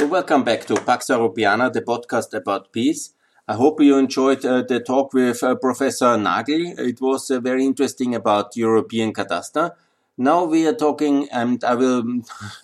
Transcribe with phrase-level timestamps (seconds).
[0.00, 3.14] So, welcome back to Pax Europiana, the podcast about peace.
[3.48, 6.78] I hope you enjoyed uh, the talk with uh, Professor Nagel.
[6.78, 9.72] It was uh, very interesting about European cadastre.
[10.16, 12.02] Now we are talking, and I will.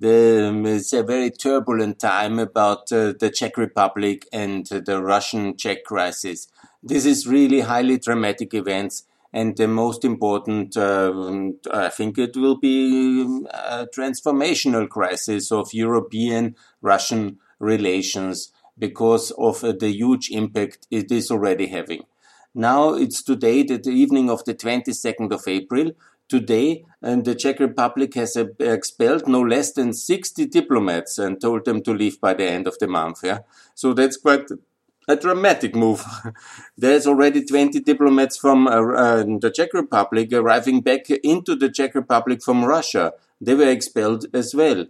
[0.00, 6.48] the, it's a very turbulent time about uh, the Czech Republic and the Russian-Czech crisis.
[6.82, 11.12] This is really highly dramatic events, and the most important, uh,
[11.72, 19.90] I think, it will be a transformational crisis of European-Russian relations because of uh, the
[19.90, 22.02] huge impact it is already having.
[22.54, 25.92] Now it's today, the evening of the 22nd of April.
[26.28, 31.82] Today, and the Czech Republic has expelled no less than 60 diplomats and told them
[31.82, 33.24] to leave by the end of the month.
[33.24, 33.40] Yeah,
[33.74, 34.46] so that's quite
[35.08, 36.04] a dramatic move.
[36.76, 41.94] There's already 20 diplomats from uh, uh, the Czech Republic arriving back into the Czech
[41.94, 43.12] Republic from Russia.
[43.40, 44.86] They were expelled as well.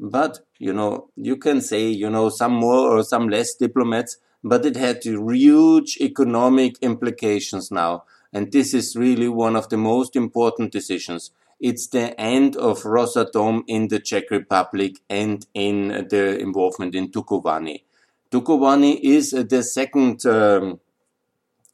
[0.00, 4.64] But, you know, you can say, you know, some more or some less diplomats, but
[4.64, 8.04] it had huge economic implications now.
[8.32, 11.32] And this is really one of the most important decisions.
[11.60, 17.82] It's the end of Rosatom in the Czech Republic and in the involvement in Dukovany.
[18.30, 20.80] Dukovany is the second, um,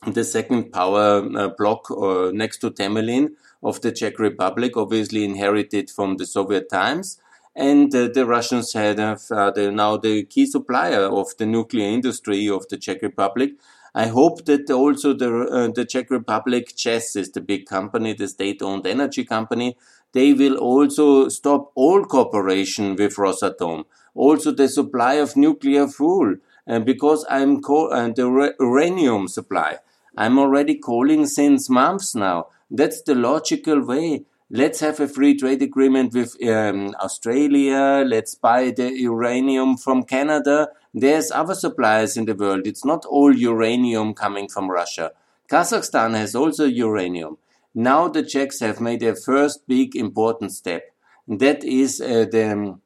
[0.06, 3.30] the second power uh, block uh, next to Temelin
[3.62, 7.18] of the Czech Republic, obviously inherited from the Soviet times.
[7.56, 12.68] And uh, the Russians had uh, now the key supplier of the nuclear industry of
[12.68, 13.52] the Czech Republic.
[13.96, 18.26] I hope that also the uh, the Czech Republic ČEZ is the big company, the
[18.26, 19.76] state-owned energy company.
[20.12, 26.36] They will also stop all cooperation with Rosatom, also the supply of nuclear fuel,
[26.68, 29.78] uh, because I'm co- uh, the uranium supply.
[30.16, 32.46] I'm already calling since months now.
[32.70, 38.04] That's the logical way let's have a free trade agreement with um, Australia.
[38.06, 40.68] Let's buy the uranium from Canada.
[40.92, 42.66] There's other suppliers in the world.
[42.66, 45.12] It's not all uranium coming from Russia.
[45.48, 47.38] Kazakhstan has also uranium.
[47.74, 50.84] Now the Czechs have made a first big important step.
[51.26, 52.78] That is uh, the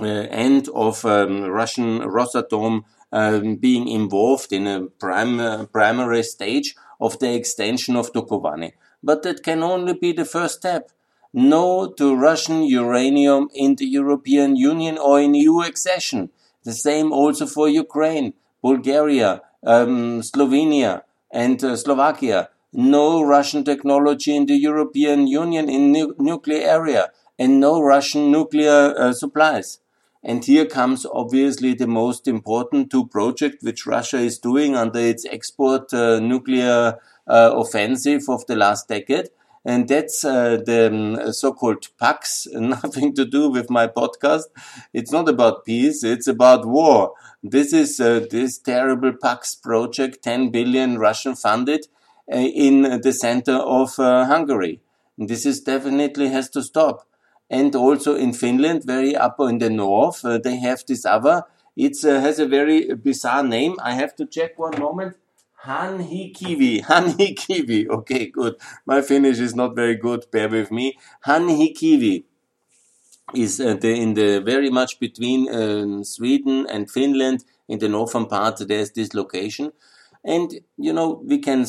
[0.00, 7.18] uh, end of um, Russian Rosatom um, being involved in a prim- primary stage of
[7.18, 8.72] the extension of Dukovany
[9.04, 10.90] but that can only be the first step.
[11.32, 16.30] No to Russian uranium in the European Union or in EU accession.
[16.64, 22.48] The same also for Ukraine, Bulgaria, um, Slovenia, and uh, Slovakia.
[22.72, 28.94] No Russian technology in the European Union in nu nuclear area, and no Russian nuclear
[28.96, 29.78] uh, supplies.
[30.24, 35.26] And here comes obviously the most important two projects which Russia is doing under its
[35.26, 39.28] export uh, nuclear uh, offensive of the last decade.
[39.66, 44.44] And that's uh, the um, so-called Paks, nothing to do with my podcast.
[44.92, 47.12] It's not about peace, it's about war.
[47.42, 51.86] This is uh, this terrible Paks project, 10 billion Russian funded
[52.32, 54.80] uh, in the center of uh, Hungary.
[55.16, 57.06] This is definitely has to stop.
[57.50, 61.44] And also in Finland, very up in the north, uh, they have this other.
[61.76, 63.76] It has a very bizarre name.
[63.82, 65.16] I have to check one moment.
[65.64, 66.82] Hanhikivi.
[66.90, 67.88] Hanhikivi.
[67.88, 68.56] Okay, good.
[68.86, 70.26] My Finnish is not very good.
[70.30, 70.98] Bear with me.
[71.26, 72.24] Hanhikivi
[73.34, 77.44] is uh, the, in the very much between uh, Sweden and Finland.
[77.66, 79.72] In the northern part, there's this location.
[80.24, 81.66] And, you know, we can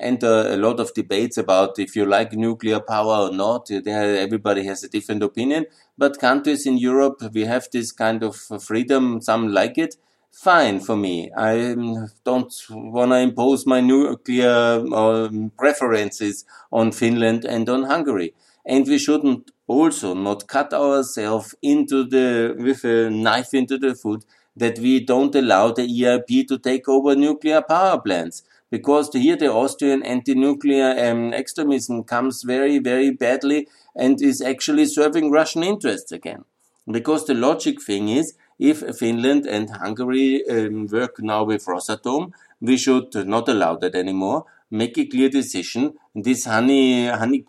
[0.00, 3.70] enter a lot of debates about if you like nuclear power or not.
[3.70, 5.66] Everybody has a different opinion.
[5.96, 9.22] But countries in Europe, we have this kind of freedom.
[9.22, 9.96] Some like it
[10.34, 11.30] fine for me.
[11.36, 18.34] I um, don't want to impose my nuclear um, preferences on Finland and on Hungary.
[18.66, 24.24] And we shouldn't also not cut ourselves into the, with a knife into the foot
[24.56, 28.42] that we don't allow the EIB to take over nuclear power plants.
[28.70, 35.30] Because here the Austrian anti-nuclear um, extremism comes very, very badly and is actually serving
[35.30, 36.44] Russian interests again.
[36.90, 42.76] Because the logic thing is if Finland and Hungary um, work now with Rosatom, we
[42.76, 44.44] should not allow that anymore.
[44.70, 45.94] Make a clear decision.
[46.14, 47.44] This honey, honey,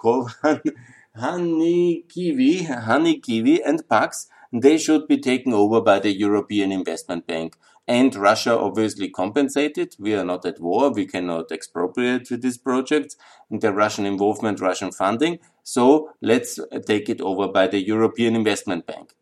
[1.16, 7.28] honey kiwi, honey kiwi and Paks, they should be taken over by the European Investment
[7.28, 7.58] Bank.
[7.88, 9.96] And Russia obviously compensated.
[10.00, 10.92] We are not at war.
[10.92, 13.16] We cannot expropriate these projects.
[13.52, 15.40] The Russian involvement, Russian funding.
[15.64, 19.14] So let's take it over by the European Investment Bank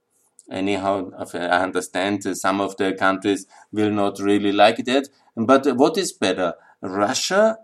[0.52, 5.10] anyhow, I understand some of the countries will not really like that.
[5.36, 6.54] But what is better?
[6.82, 7.58] Russia,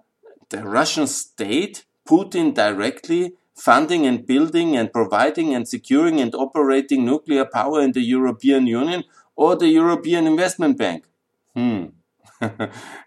[0.50, 7.46] the Russian state, Putin directly funding and building and providing and securing and operating nuclear
[7.46, 9.04] power in the European Union
[9.36, 11.06] or the European Investment Bank?
[11.56, 11.86] Hmm.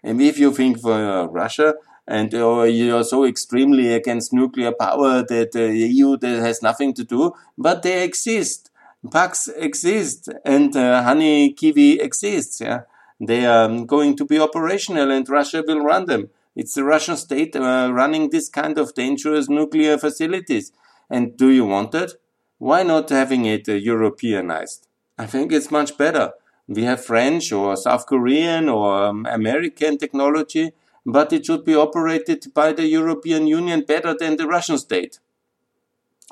[0.03, 1.73] and if you think for uh, Russia,
[2.07, 7.03] and uh, you're so extremely against nuclear power that the EU that has nothing to
[7.03, 8.69] do, but they exist.
[9.11, 12.61] Paks exist and uh, Honey Kiwi exists.
[12.61, 12.81] Yeah,
[13.19, 16.29] they are going to be operational, and Russia will run them.
[16.55, 20.71] It's the Russian state uh, running this kind of dangerous nuclear facilities.
[21.09, 22.13] And do you want it?
[22.57, 24.87] Why not having it uh, Europeanized?
[25.17, 26.33] I think it's much better.
[26.67, 30.71] We have French or South Korean or um, American technology,
[31.05, 35.19] but it should be operated by the European Union better than the Russian state.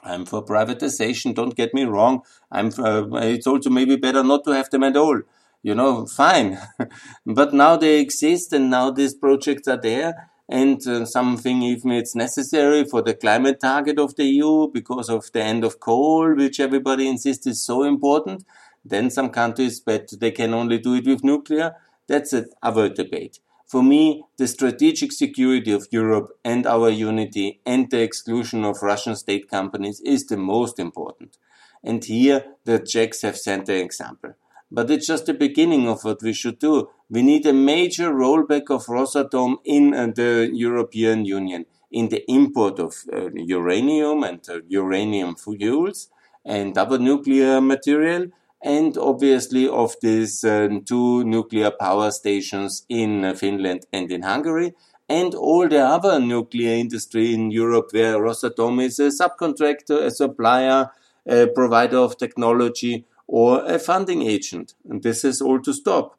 [0.04, 2.22] I'm for privatization, don't get me wrong.
[2.52, 5.22] I'm for, uh, it's also maybe better not to have them at all.
[5.64, 6.58] You know, fine.
[7.26, 12.14] but now they exist and now these projects are there and uh, something even it's
[12.14, 16.60] necessary for the climate target of the EU because of the end of coal, which
[16.60, 18.44] everybody insists is so important.
[18.84, 21.76] Then some countries, but they can only do it with nuclear.
[22.08, 23.40] That's another debate.
[23.66, 29.16] For me, the strategic security of Europe and our unity and the exclusion of Russian
[29.16, 31.38] state companies is the most important.
[31.82, 34.34] And here the Czechs have sent an example.
[34.72, 36.90] But it's just the beginning of what we should do.
[37.10, 42.80] We need a major rollback of Rosatom in uh, the European Union, in the import
[42.80, 46.10] of uh, uranium and uh, uranium fuels
[46.46, 48.28] and other nuclear material,
[48.64, 54.74] and obviously of these uh, two nuclear power stations in uh, Finland and in Hungary,
[55.10, 60.90] and all the other nuclear industry in Europe where Rosatom is a subcontractor, a supplier,
[61.28, 64.68] a provider of technology, or a funding agent.
[64.90, 66.18] And this is all to stop.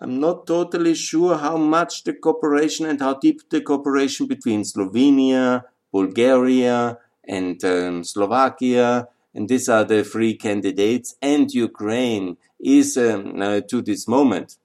[0.00, 5.64] I'm not totally sure how much the cooperation and how deep the cooperation between Slovenia,
[5.92, 6.98] Bulgaria,
[7.36, 13.82] and um, Slovakia and these are the three candidates, and Ukraine is um, uh, to
[13.82, 14.56] this moment.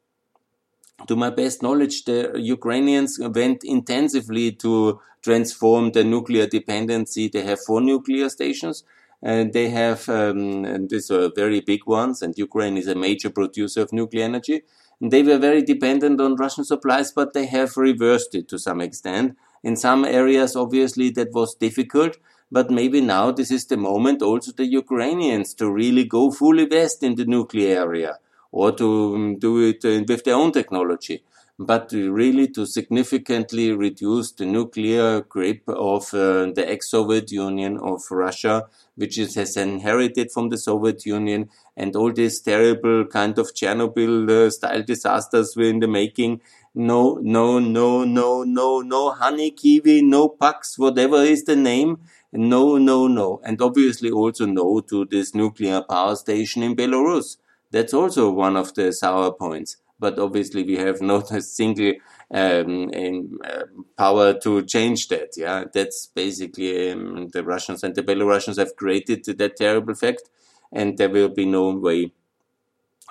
[1.07, 7.27] To my best knowledge, the Ukrainians went intensively to transform the nuclear dependency.
[7.27, 8.83] They have four nuclear stations,
[9.21, 12.21] and they have um, and these are very big ones.
[12.21, 14.61] And Ukraine is a major producer of nuclear energy.
[15.01, 18.81] And they were very dependent on Russian supplies, but they have reversed it to some
[18.81, 19.37] extent.
[19.63, 22.17] In some areas, obviously, that was difficult
[22.51, 27.03] but maybe now this is the moment also the Ukrainians to really go fully west
[27.03, 28.17] in the nuclear area
[28.51, 31.23] or to um, do it uh, with their own technology,
[31.59, 38.67] but really to significantly reduce the nuclear grip of uh, the ex-Soviet Union of Russia,
[38.95, 44.81] which has inherited from the Soviet Union, and all these terrible kind of Chernobyl-style uh,
[44.81, 46.39] disasters were in the making.
[46.73, 51.99] No, no, no, no, no, no honey kiwi, no Paks, whatever is the name
[52.31, 53.41] no, no, no.
[53.43, 57.37] And obviously also no to this nuclear power station in Belarus.
[57.71, 59.77] That's also one of the sour points.
[59.99, 61.93] But obviously we have not a single
[62.31, 63.63] um, in, uh,
[63.97, 65.29] power to change that.
[65.35, 70.29] Yeah, that's basically um, the Russians and the Belarusians have created that terrible fact,
[70.71, 72.11] and there will be no way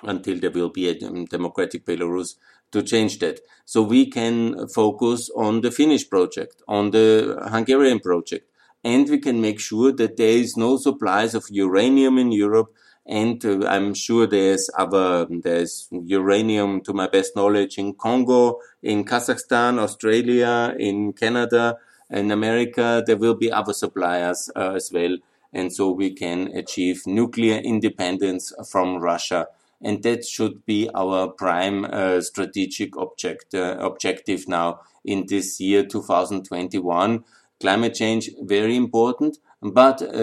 [0.03, 2.35] until there will be a um, democratic Belarus
[2.71, 3.41] to change that.
[3.65, 8.49] So we can focus on the Finnish project, on the Hungarian project,
[8.83, 12.73] and we can make sure that there is no supplies of uranium in Europe.
[13.09, 19.03] And uh, I'm sure there's other, there's uranium to my best knowledge in Congo, in
[19.03, 21.77] Kazakhstan, Australia, in Canada,
[22.11, 23.03] in America.
[23.05, 25.17] There will be other suppliers uh, as well.
[25.51, 29.47] And so we can achieve nuclear independence from Russia.
[29.81, 35.83] And that should be our prime uh, strategic object, uh, objective now in this year
[35.83, 37.23] 2021
[37.59, 40.07] climate change very important, but uh,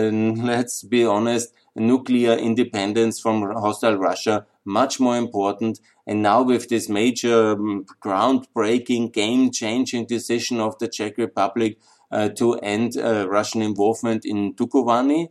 [0.52, 5.80] let's be honest, nuclear independence from hostile Russia much more important.
[6.06, 11.78] And now with this major um, groundbreaking, game-changing decision of the Czech Republic
[12.10, 15.28] uh, to end uh, Russian involvement in Dukovany,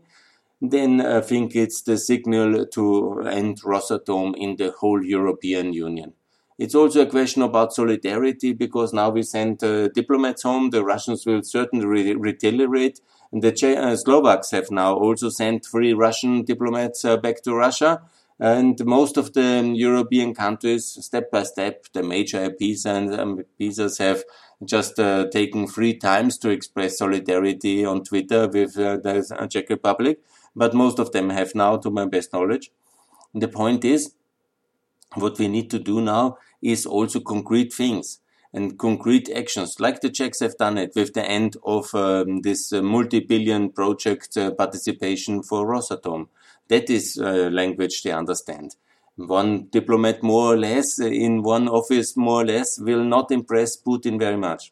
[0.61, 6.13] then I think it's the signal to end Rosatom in the whole European Union.
[6.57, 10.69] It's also a question about solidarity because now we send uh, diplomats home.
[10.69, 13.01] The Russians will certainly re retaliate.
[13.31, 17.53] And the che uh, Slovaks have now also sent three Russian diplomats uh, back to
[17.53, 18.01] Russia.
[18.39, 23.43] And most of the um, European countries, step by step, the major IPs and um,
[24.00, 24.24] have
[24.63, 30.19] just uh, taken three times to express solidarity on Twitter with uh, the Czech Republic.
[30.55, 32.71] But most of them have now, to my best knowledge.
[33.33, 34.13] The point is,
[35.15, 38.19] what we need to do now is also concrete things.
[38.55, 42.72] and concrete actions, like the Czechs have done it with the end of um, this
[42.72, 46.29] uh, multi-billion project uh, participation for Rosatom.
[46.69, 48.77] That is uh, language they understand.
[49.17, 54.17] One diplomat more or less in one office more or less will not impress Putin
[54.17, 54.72] very much.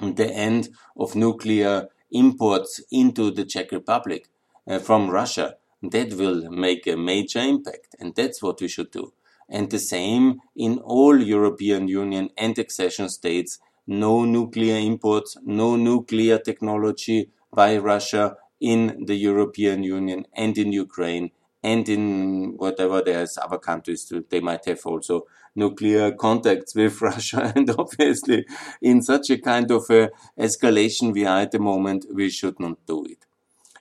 [0.00, 4.26] The end of nuclear imports into the Czech Republic
[4.66, 7.94] uh, from Russia, that will make a major impact.
[8.00, 9.12] And that's what we should do
[9.48, 13.58] and the same in all European Union and accession states.
[13.86, 21.30] No nuclear imports, no nuclear technology by Russia in the European Union and in Ukraine
[21.62, 27.68] and in whatever there's other countries they might have also nuclear contacts with Russia and
[27.70, 28.46] obviously
[28.80, 32.78] in such a kind of a escalation we are at the moment we should not
[32.86, 33.26] do it.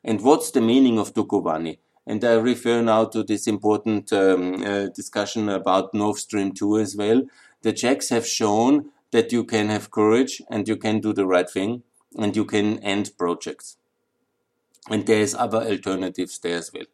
[0.04, 1.78] And what's the meaning of Dukovany?
[2.08, 6.96] And I refer now to this important um, uh, discussion about Nord Stream 2 as
[6.96, 7.24] well.
[7.64, 11.50] The Czechs have shown that you can have courage and you can do the right
[11.50, 11.84] thing
[12.18, 13.78] and you can end projects.
[14.90, 16.86] And there is other alternatives there as well.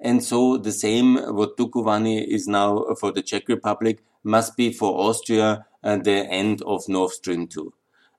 [0.00, 5.08] And so the same what Dukovany is now for the Czech Republic must be for
[5.08, 7.72] Austria at the end of Nord Stream 2.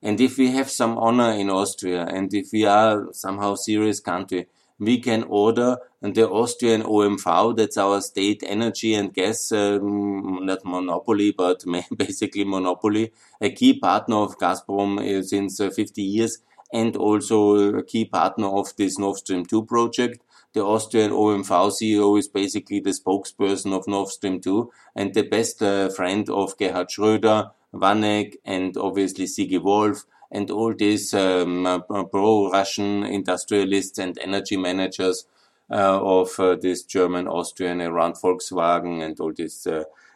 [0.03, 4.47] And if we have some honor in Austria and if we are somehow serious country,
[4.81, 11.31] we can order the Austrian OMV, that's our state energy and gas, um, not monopoly,
[11.31, 11.63] but
[11.97, 16.39] basically monopoly, a key partner of Gazprom uh, since uh, 50 years
[16.73, 20.23] and also a key partner of this Nord Stream 2 project.
[20.53, 25.61] The Austrian OMV CEO is basically the spokesperson of Nord Stream 2 and the best
[25.61, 31.79] uh, friend of Gerhard Schröder, Warnig, and obviously Sigi Wolf and all these um, uh,
[31.79, 35.25] pro-Russian industrialists and energy managers
[35.69, 39.67] uh, of uh, this German, Austrian around Volkswagen and all these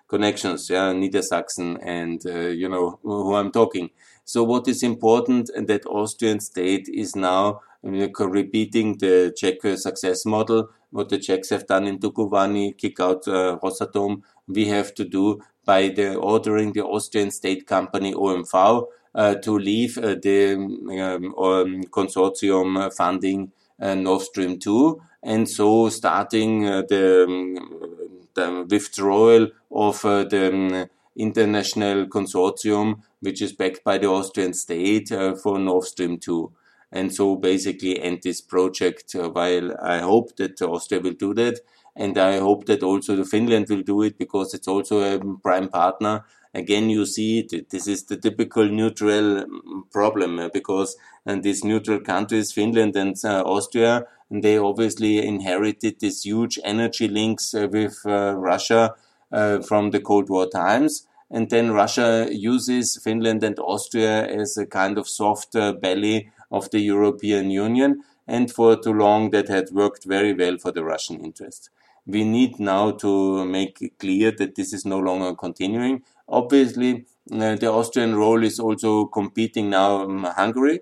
[0.08, 2.24] connections, yeah, Niedersachsen and,
[2.58, 3.90] you know, who I'm talking.
[4.24, 11.10] So what is important that Austrian state is now repeating the Czech success model, what
[11.10, 15.90] the Czechs have done in Dukovany, kick out uh, Rosatom, we have to do by
[15.90, 23.52] the ordering the Austrian state company OMV to leave uh, the um, um, consortium funding
[23.80, 32.06] uh, Nord Stream 2 and so starting the, um, the, withdrawal of the um, international
[32.08, 35.10] consortium which is backed by the Austrian state
[35.42, 36.52] for Nord Stream 2
[36.96, 41.60] and so basically end this project uh, while I hope that Austria will do that.
[41.96, 46.26] And I hope that also Finland will do it because it's also a prime partner
[46.56, 50.96] again you see this is the typical neutral mm, problem uh, because
[51.26, 57.54] and these neutral countries finland and uh, austria they obviously inherited these huge energy links
[57.54, 58.96] uh, with uh, russia
[59.32, 61.08] uh, from the cold war times.
[61.30, 66.70] And then russia uses finland and austria as a kind of soft uh, belly of
[66.72, 68.04] the european union.
[68.28, 71.70] And for too long that had worked very well for the russian interest.
[72.08, 77.72] We need now to make clear that this is no longer continuing Obviously, uh, the
[77.72, 80.80] Austrian role is also competing now um, Hungary.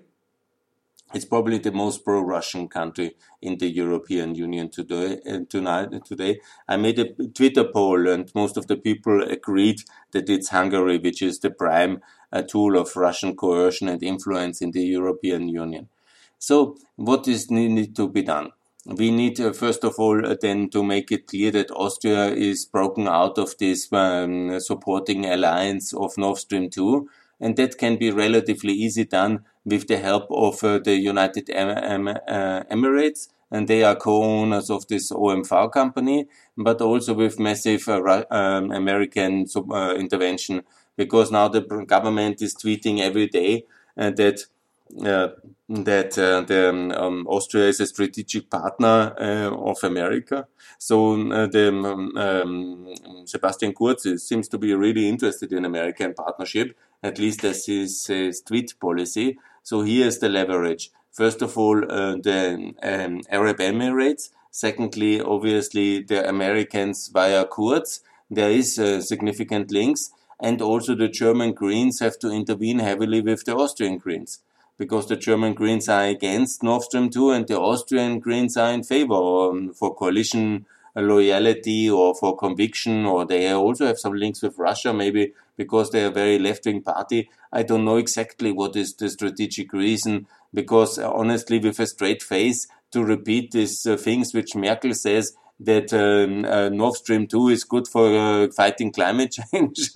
[1.12, 5.20] It's probably the most pro-Russian country in the European Union today.
[5.28, 9.82] Uh, tonight, today, I made a Twitter poll, and most of the people agreed
[10.12, 12.00] that it's Hungary, which is the prime
[12.32, 15.88] uh, tool of Russian coercion and influence in the European Union.
[16.38, 18.50] So, what is needed to be done?
[18.86, 22.66] We need uh, first of all uh, then to make it clear that Austria is
[22.66, 27.08] broken out of this um, supporting alliance of Nord Stream 2
[27.40, 32.08] and that can be relatively easy done with the help of uh, the United em
[32.08, 36.26] uh, Emirates and they are co-owners of this OMV company
[36.56, 40.62] but also with massive uh, um, American uh, intervention
[40.96, 43.64] because now the government is tweeting every day
[43.96, 44.44] that
[44.90, 50.46] that uh, the, um, Austria is a strategic partner uh, of America.
[50.78, 57.18] So the um, um, Sebastian Kurz seems to be really interested in American partnership, at
[57.18, 59.38] least as his, his tweet policy.
[59.62, 60.90] So here's the leverage.
[61.12, 64.30] First of all, uh, the um, Arab Emirates.
[64.50, 68.00] Secondly, obviously the Americans via Kurz.
[68.30, 70.10] There is uh, significant links,
[70.40, 74.40] and also the German Greens have to intervene heavily with the Austrian Greens
[74.76, 78.82] because the German Greens are against Nord Stream 2 and the Austrian Greens are in
[78.82, 80.66] favor um, for coalition
[80.96, 86.04] loyalty or for conviction, or they also have some links with Russia, maybe because they
[86.04, 87.28] are a very left wing party.
[87.52, 92.22] I don't know exactly what is the strategic reason, because uh, honestly, with a straight
[92.22, 97.48] face, to repeat these uh, things which Merkel says that um, uh, Nord Stream 2
[97.48, 99.90] is good for uh, fighting climate change.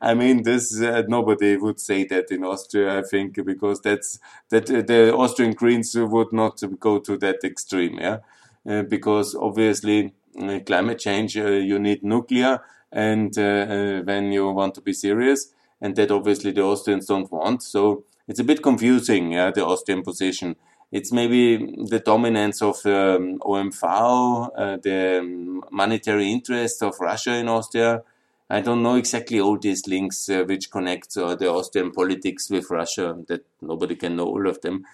[0.00, 4.18] I mean, this uh, nobody would say that in Austria, I think, because that's
[4.50, 8.18] that uh, the Austrian Greens would not go to that extreme, yeah,
[8.68, 12.60] uh, because obviously uh, climate change you need nuclear,
[12.92, 18.04] and when you want to be serious, and that obviously the Austrians don't want, so
[18.26, 20.56] it's a bit confusing, yeah, the Austrian position.
[20.92, 21.56] It's maybe
[21.88, 28.02] the dominance of um, OMV, uh, the monetary interest of Russia in Austria.
[28.48, 32.70] I don't know exactly all these links uh, which connect uh, the Austrian politics with
[32.70, 34.84] Russia, that nobody can know all of them.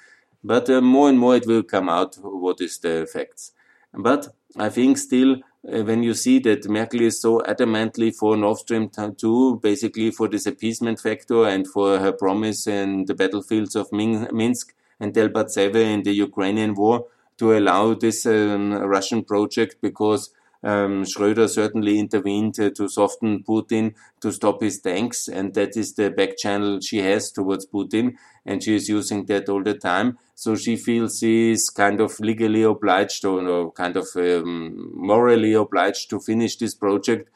[0.45, 3.53] But uh, more and more it will come out what is the effects.
[3.95, 5.37] But I think still,
[5.67, 10.29] uh, when you see that Merkel is so adamantly for Nord Stream 2, basically for
[10.29, 16.03] this appeasement factor and for her promise in the battlefields of Minsk, and Debaltseve in
[16.03, 17.07] the Ukrainian war
[17.39, 20.31] to allow this um, Russian project because
[20.63, 25.95] um, Schröder certainly intervened uh, to soften Putin to stop his tanks, and that is
[25.95, 30.19] the back channel she has towards Putin, and she is using that all the time.
[30.35, 35.53] So she feels she is kind of legally obliged or, or kind of um, morally
[35.53, 37.31] obliged to finish this project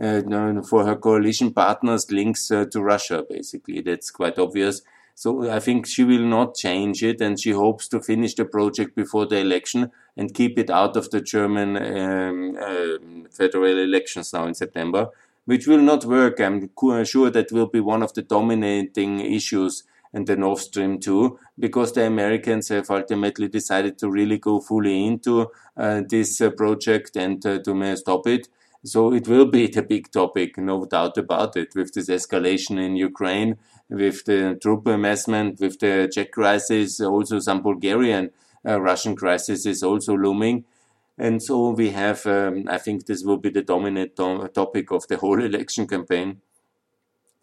[0.00, 0.22] uh,
[0.62, 3.24] for her coalition partners' links uh, to Russia.
[3.28, 4.82] Basically, that's quite obvious.
[5.20, 8.96] So I think she will not change it, and she hopes to finish the project
[8.96, 14.46] before the election and keep it out of the German um, uh, federal elections now
[14.46, 15.10] in September,
[15.44, 16.40] which will not work.
[16.40, 16.70] I'm
[17.04, 19.84] sure that will be one of the dominating issues
[20.14, 25.06] in the Nord Stream 2, because the Americans have ultimately decided to really go fully
[25.06, 28.48] into uh, this uh, project and uh, to stop it.
[28.82, 32.96] So it will be the big topic, no doubt about it, with this escalation in
[32.96, 33.58] Ukraine
[33.90, 38.30] with the troop amassment, with the Czech crisis, also some Bulgarian
[38.66, 40.64] uh, Russian crisis is also looming.
[41.18, 45.06] And so we have, um, I think this will be the dominant to topic of
[45.08, 46.40] the whole election campaign.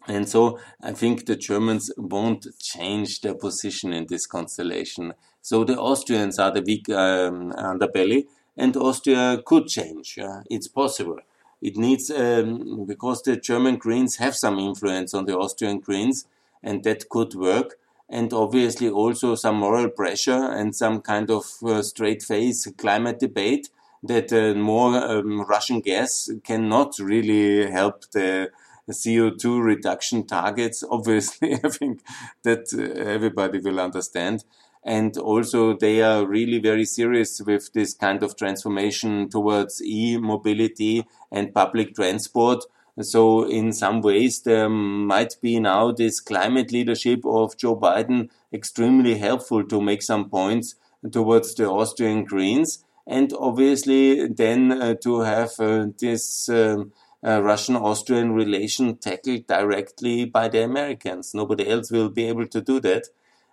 [0.08, 5.12] And so I think the Germans won't change their position in this constellation.
[5.42, 8.24] So the Austrians are the weak um, underbelly,
[8.56, 10.18] and Austria could change.
[10.18, 11.18] Uh, it's possible.
[11.60, 16.26] It needs, um, because the German Greens have some influence on the Austrian Greens,
[16.62, 17.76] and that could work.
[18.08, 23.68] And obviously also some moral pressure and some kind of uh, straight face climate debate
[24.02, 28.50] that uh, more um, Russian gas cannot really help the
[28.90, 30.82] CO2 reduction targets.
[30.90, 32.00] Obviously, I think
[32.42, 34.44] that uh, everybody will understand.
[34.96, 41.06] And also, they are really very serious with this kind of transformation towards e mobility
[41.30, 42.64] and public transport
[43.02, 49.18] so in some ways, there might be now this climate leadership of Joe Biden extremely
[49.18, 50.74] helpful to make some points
[51.12, 52.84] towards the Austrian Greens.
[53.06, 56.92] And obviously then uh, to have uh, this um,
[57.24, 61.34] uh, Russian-Austrian relation tackled directly by the Americans.
[61.34, 63.08] Nobody else will be able to do that.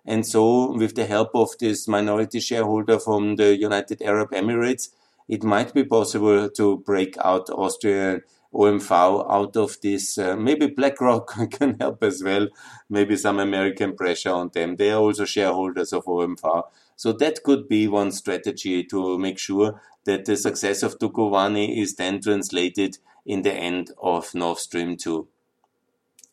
[0.06, 4.90] And so with the help of this minority shareholder from the United Arab Emirates,
[5.28, 8.22] it might be possible to break out Austrian
[8.54, 10.16] OMV out of this.
[10.16, 12.48] Uh, maybe BlackRock can help as well.
[12.88, 14.76] Maybe some American pressure on them.
[14.76, 16.62] They are also shareholders of OMV.
[16.94, 21.96] So that could be one strategy to make sure that the success of Dukovany is
[21.96, 25.26] then translated in the end of Nord Stream 2.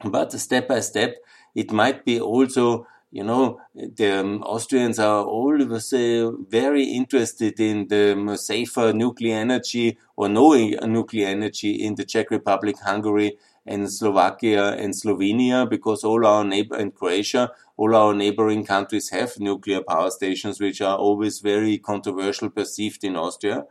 [0.05, 1.15] But step by step,
[1.55, 5.93] it might be also you know, the um, Austrians are always
[6.49, 12.32] very interested in the um, safer nuclear energy or knowing nuclear energy in the Czech
[12.32, 18.65] Republic, Hungary, and Slovakia and Slovenia, because all our neighbor and Croatia, all our neighboring
[18.65, 23.65] countries have nuclear power stations, which are always very controversial perceived in Austria.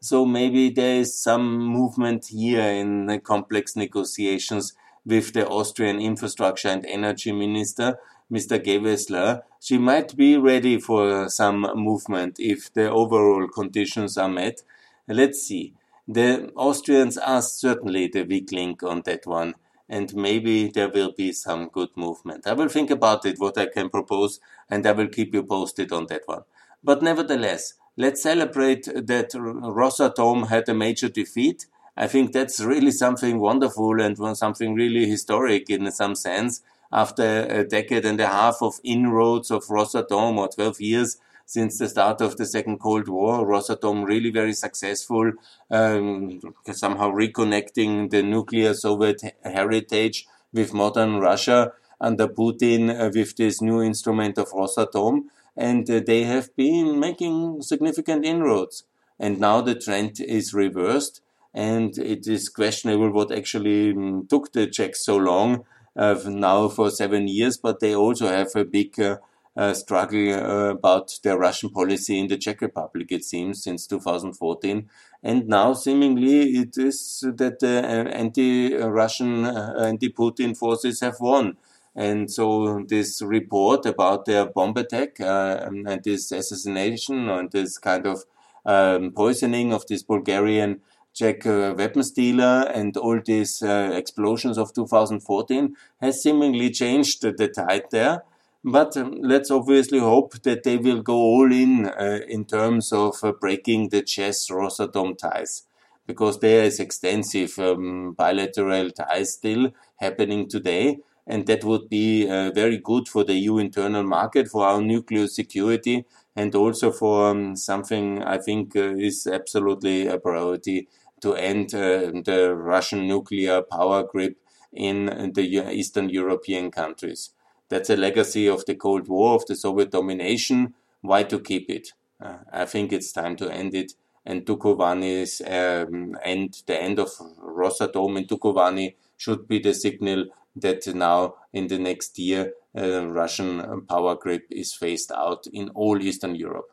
[0.00, 4.72] So maybe there is some movement here in the complex negotiations
[5.06, 7.96] with the Austrian infrastructure and energy minister
[8.30, 8.62] Mr.
[8.62, 14.62] Gewessler, she might be ready for some movement if the overall conditions are met.
[15.06, 15.72] Let's see.
[16.06, 19.54] The Austrians are certainly the weak link on that one,
[19.88, 22.46] and maybe there will be some good movement.
[22.46, 25.92] I will think about it, what I can propose, and I will keep you posted
[25.92, 26.42] on that one.
[26.84, 31.66] But nevertheless, let's celebrate that Rosatom had a major defeat.
[31.96, 37.64] I think that's really something wonderful and something really historic in some sense after a
[37.64, 42.36] decade and a half of inroads of Rosatom or 12 years since the start of
[42.36, 43.46] the Second Cold War.
[43.46, 45.32] Rosatom really very successful,
[45.70, 46.40] um,
[46.72, 53.82] somehow reconnecting the nuclear Soviet heritage with modern Russia under Putin uh, with this new
[53.82, 55.22] instrument of Rosatom.
[55.56, 58.84] And uh, they have been making significant inroads.
[59.18, 61.22] And now the trend is reversed,
[61.52, 65.64] and it is questionable what actually mm, took the Czechs so long
[65.98, 69.16] now for seven years, but they also have a big uh,
[69.56, 74.88] uh, struggle uh, about their Russian policy in the Czech Republic, it seems, since 2014.
[75.22, 77.84] And now, seemingly, it is that the
[78.14, 81.56] anti Russian, anti Putin forces have won.
[81.96, 88.24] And so, this report about their bomb attack and this assassination and this kind of
[88.64, 90.80] um, poisoning of this Bulgarian
[91.18, 97.48] Czech uh, weapons dealer and all these uh, explosions of 2014 has seemingly changed the
[97.48, 98.22] tide there.
[98.64, 103.16] But um, let's obviously hope that they will go all in uh, in terms of
[103.24, 105.62] uh, breaking the ČEZ Rosatom ties,
[106.06, 112.50] because there is extensive um, bilateral ties still happening today, and that would be uh,
[112.52, 116.04] very good for the EU internal market, for our nuclear security,
[116.36, 120.88] and also for um, something I think uh, is absolutely a priority
[121.20, 124.36] to end uh, the Russian nuclear power grip
[124.72, 127.30] in the Eastern European countries.
[127.68, 130.74] That's a legacy of the Cold War, of the Soviet domination.
[131.00, 131.92] Why to keep it?
[132.20, 133.92] Uh, I think it's time to end it.
[134.24, 137.08] And Dukovany's um, end, the end of
[137.40, 140.26] Rosatom in Dukovany should be the signal
[140.56, 146.00] that now in the next year uh, Russian power grip is phased out in all
[146.02, 146.70] Eastern Europe.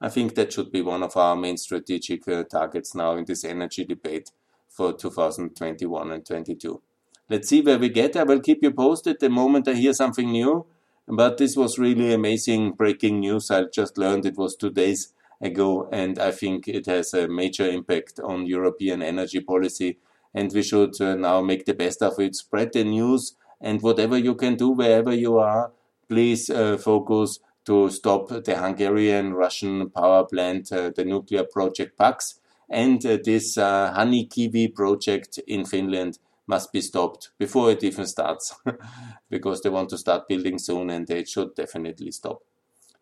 [0.00, 3.44] I think that should be one of our main strategic uh, targets now in this
[3.44, 4.30] energy debate
[4.68, 6.82] for 2021 and 22
[7.30, 8.16] let's see where we get.
[8.16, 10.66] I will keep you posted the moment I hear something new.
[11.06, 13.50] But this was really amazing breaking news.
[13.50, 17.68] I just learned it was two days ago, and I think it has a major
[17.68, 19.98] impact on European energy policy.
[20.32, 22.34] And we should uh, now make the best of it.
[22.34, 25.72] Spread the news, and whatever you can do wherever you are,
[26.08, 32.40] please uh, focus to stop the Hungarian Russian power plant, uh, the nuclear project Paks,
[32.68, 38.06] and uh, this uh, Honey Kivi project in Finland must be stopped before it even
[38.06, 38.54] starts
[39.30, 42.42] because they want to start building soon and they should definitely stop.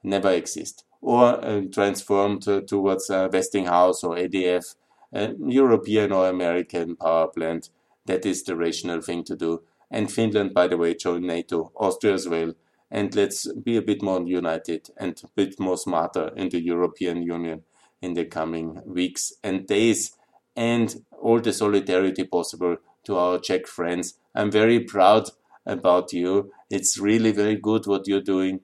[0.03, 0.85] Never exist.
[1.01, 4.77] Or uh, transformed uh, towards uh, Westinghouse or EDF,
[5.12, 7.70] a European or American power plant.
[8.07, 9.62] That is the rational thing to do.
[9.90, 12.55] And Finland, by the way, joined NATO, Austria as well.
[12.92, 17.22] And let's be a bit more united and a bit more smarter in the European
[17.22, 17.62] Union
[18.02, 20.14] in the coming weeks and days
[20.55, 24.18] and all the solidarity possible to our Czech friends.
[24.35, 25.31] I'm very proud
[25.64, 26.52] about you.
[26.68, 28.61] It's really very good what you're doing.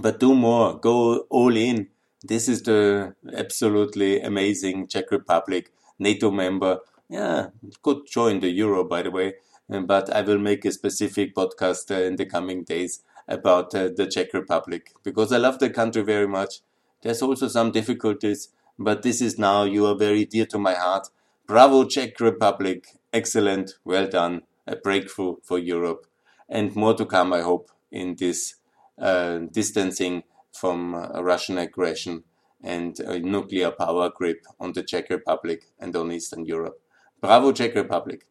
[0.00, 0.76] But do more.
[0.80, 1.88] Go all in.
[2.24, 6.80] This is the absolutely amazing Czech Republic NATO member.
[7.08, 7.50] Yeah,
[7.82, 9.34] could join the Euro, by the way.
[9.68, 14.06] But I will make a specific podcast uh, in the coming days about uh, the
[14.06, 16.60] Czech Republic because I love the country very much.
[17.02, 21.08] There's also some difficulties, but this is now you are very dear to my heart.
[21.46, 26.06] Bravo, Czech Republic excellent, well done, a breakthrough for Europe,
[26.48, 28.56] and more to come, I hope, in this
[28.98, 32.24] uh, distancing from uh, Russian aggression
[32.62, 36.80] and nuclear power grip on the Czech Republic and on Eastern Europe.
[37.20, 38.26] Bravo, Czech Republic.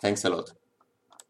[0.00, 0.52] Thanks a lot.